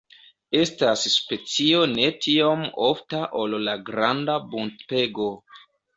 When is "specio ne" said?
1.15-2.09